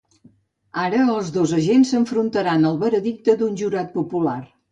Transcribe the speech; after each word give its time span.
Ara 0.83 1.01
els 1.15 1.27
dos 1.35 1.53
agents 1.57 1.91
s’enfrontaran 1.95 2.67
al 2.71 2.81
veredicte 2.87 3.39
d’un 3.43 3.55
jurat 3.63 3.97
popular. 4.01 4.37